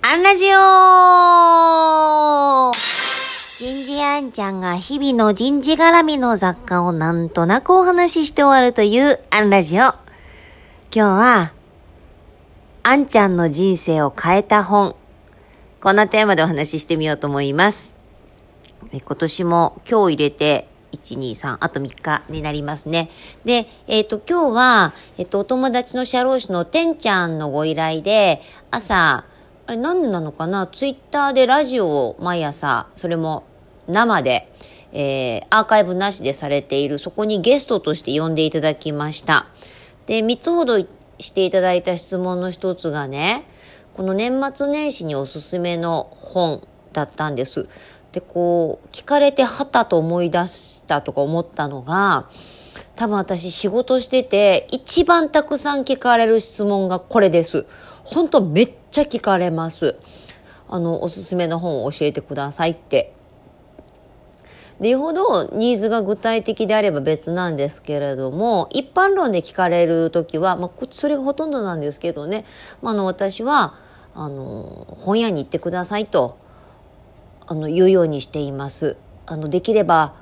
[0.00, 0.48] アンラジオ
[3.58, 9.80] 人事アンちゃんが日々の人事絡みの雑貨をなんとなくお話しして終わるというアンラジオ。
[9.80, 9.96] 今
[10.92, 11.52] 日は、
[12.84, 14.94] あんちゃんの人生を変えた本。
[15.80, 17.96] こんなテーマでお話ししてみようと思います。
[18.92, 23.10] 今年も今日入れて1、2、3、あと3日になりますね。
[23.44, 28.40] で、えっ、ー、と、今日は、えっ、ー、と、お友達の社労士のてんちゃんのご依頼で、
[28.70, 29.24] 朝、
[29.68, 30.66] あれ何なのかな？
[30.66, 33.44] ツイッターでラジオを毎朝、それも
[33.86, 34.50] 生で、
[34.92, 39.46] えー、アーカイブなしでされている、そこにゲストとして呼んでいただきました。
[40.06, 40.78] で、3つほど
[41.18, 43.44] していただいた質問の一つがね、
[43.92, 47.68] この年末年始におすすめの本だったんです。
[48.12, 52.30] で、こう、聞かれてはたと思い出したとか思ったのが、
[52.96, 57.66] 多分私仕事してて一番たくさん聞かれる質問がこれです。
[58.10, 59.96] 本当めっちゃ聞かれます。
[60.66, 63.12] あの、おすすめの本を教えてくださいって。
[64.80, 72.46] で、よほどニーズが具体的であれば別なんですけれども、一般論で聞かれるときは、まあ、それがほとんどなんですけどね、
[72.80, 73.74] まあ、あの、私は、
[74.14, 76.38] あの、本屋に行ってくださいと、
[77.46, 78.96] あの、言うようにしています。
[79.26, 80.14] あの、できれば、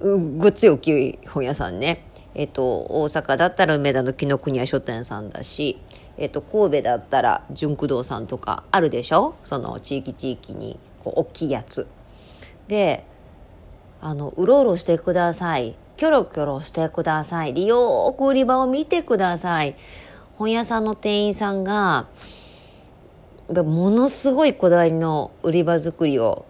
[0.00, 2.04] ごっつい大きい本屋さんね。
[2.34, 5.78] えっと、大阪だったら梅田の紀ノ国屋書店さんだし、
[6.16, 9.34] えっと、神戸だったら純駆動さんとかあるでしょ？
[9.42, 11.86] その地域地域にこう大きいやつ。
[12.68, 13.04] で
[14.00, 15.74] あのうろうろしてください。
[15.96, 17.54] キョロキョロしてください。
[17.54, 19.74] でよーく売り場を見てください。
[20.36, 22.06] 本屋さんの店員さんが
[23.48, 26.44] ものすごいこだわりの売り場作りを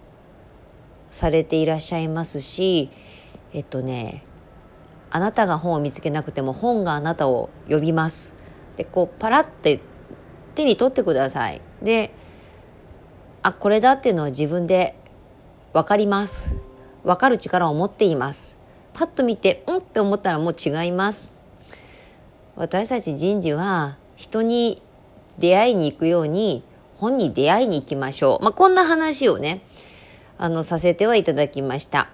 [1.09, 2.91] されていらっしゃいますし
[3.53, 4.23] えっとね
[5.11, 8.35] あなたが本を見つけなくても本があなたを呼びます。
[8.77, 9.79] でこうパラって
[10.55, 11.61] 手に取ってください。
[11.81, 12.11] で
[13.41, 14.95] あこれだっていうのは自分で
[15.73, 16.55] 分かります。
[17.03, 18.57] 分かる力を持っています。
[18.93, 21.33] パッと見てうんって思ったらもう違います。
[22.55, 24.81] 私たち人事は人に
[25.37, 26.63] 出会いに行くように
[26.99, 28.43] 本に出会いに行きましょう。
[28.43, 29.61] まあ、こんな話をね、
[30.37, 32.09] あの、させてはいただきました。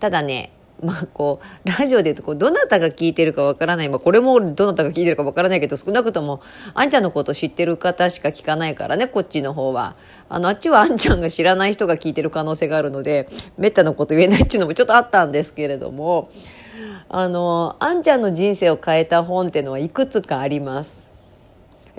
[0.00, 0.52] ただね、
[0.82, 3.88] まあこう、ラジオで言うとこう、どなたが聞いてるかわからない。
[3.88, 6.40] まあこれもどなたが聞いてるかわからないけど、少なくとも、
[6.74, 9.96] あんちゃんのこと知ってる方しか聞かないからね、こっちの方は。
[10.28, 16.30] あの、あっちはあんちゃんが知らない人が聞いてる可能性があるので、めったなこと言えないっていうのもちょっとあったんですけれども、
[17.08, 21.04] あの、あんちゃんの人生を変えた本っていうのはいくつかあります。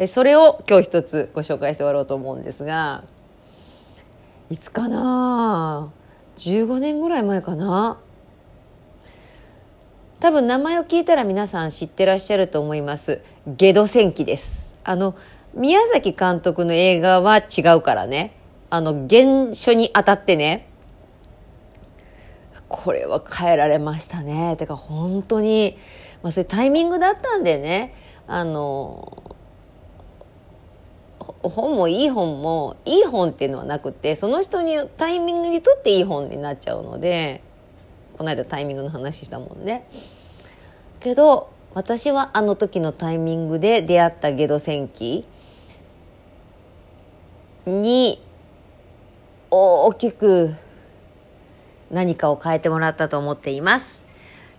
[0.08, 3.06] それを今日一つご紹介して終わろうと思うんですが、
[4.50, 5.90] いつかな
[6.38, 7.98] 15年ぐらい前かな？
[10.20, 13.22] 多分名前を聞いたら皆さん知ってらっしゃると思います。
[13.48, 14.74] ゲド戦記です。
[14.84, 15.16] あの、
[15.54, 18.34] 宮崎監督の映画は違うからね。
[18.70, 20.70] あの、原書に当たってね。
[22.70, 24.56] これは変えられましたね。
[24.58, 25.78] てか本当に、
[26.24, 27.94] まあそういうタイミングだったんでね。
[28.26, 29.22] あの、
[31.50, 37.42] 本もいい本もいい本っていうのはなくてその人にタイミングにとっていい本になっちゃうので
[38.18, 39.88] この間タイミングの話したもんね。
[41.00, 45.28] けど私はあの時のタイミングで出会ったゲド戦記
[47.66, 48.24] に
[49.52, 50.54] 大きく
[51.92, 54.06] 何かを変えてもらったと思っています。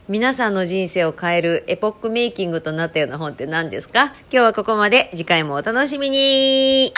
[0.09, 4.05] 皆さんの人生を変えるエポックメイキングとなったような本って何ですか？
[4.05, 5.11] 今日はここまで。
[5.13, 6.93] 次回もお楽しみに